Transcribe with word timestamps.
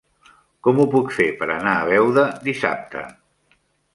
Com 0.67 0.79
ho 0.79 0.85
puc 0.93 1.11
fer 1.17 1.27
per 1.41 1.49
anar 1.57 1.75
a 1.81 1.85
Beuda 1.91 2.25
dissabte? 2.49 3.03